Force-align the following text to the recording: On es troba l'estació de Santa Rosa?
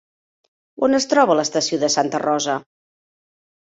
On 0.87 0.99
es 1.01 1.07
troba 1.13 1.37
l'estació 1.41 1.81
de 1.87 1.93
Santa 1.99 2.25
Rosa? 2.27 2.61